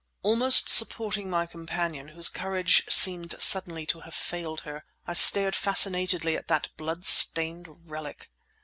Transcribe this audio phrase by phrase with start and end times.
[0.23, 6.35] Almost supporting my companion, whose courage seemed suddenly to have failed her, I stared fascinatedly
[6.35, 8.31] at that blood stained relic.